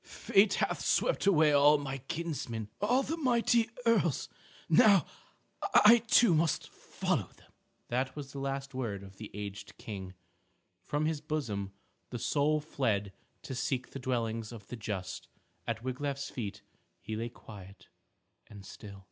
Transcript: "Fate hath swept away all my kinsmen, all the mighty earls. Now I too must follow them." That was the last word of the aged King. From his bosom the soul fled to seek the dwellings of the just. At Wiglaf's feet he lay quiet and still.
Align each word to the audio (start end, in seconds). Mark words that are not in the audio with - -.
"Fate 0.00 0.54
hath 0.54 0.80
swept 0.80 1.26
away 1.26 1.52
all 1.52 1.76
my 1.76 1.98
kinsmen, 1.98 2.70
all 2.80 3.02
the 3.02 3.18
mighty 3.18 3.68
earls. 3.84 4.26
Now 4.66 5.04
I 5.74 5.98
too 6.06 6.34
must 6.34 6.70
follow 6.70 7.28
them." 7.36 7.52
That 7.88 8.16
was 8.16 8.32
the 8.32 8.38
last 8.38 8.72
word 8.72 9.02
of 9.02 9.18
the 9.18 9.30
aged 9.34 9.76
King. 9.76 10.14
From 10.82 11.04
his 11.04 11.20
bosom 11.20 11.74
the 12.08 12.18
soul 12.18 12.58
fled 12.58 13.12
to 13.42 13.54
seek 13.54 13.90
the 13.90 13.98
dwellings 14.00 14.50
of 14.50 14.66
the 14.68 14.76
just. 14.76 15.28
At 15.66 15.84
Wiglaf's 15.84 16.30
feet 16.30 16.62
he 17.02 17.14
lay 17.14 17.28
quiet 17.28 17.88
and 18.46 18.64
still. 18.64 19.08